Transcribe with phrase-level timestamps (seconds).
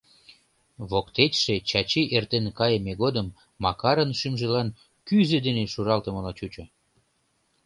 [0.89, 3.27] Воктечше Чачи эртен кайыме годым
[3.63, 4.67] Макарын шӱмжылан
[5.07, 6.63] кӱзӧ дене шуралтымыла чучо.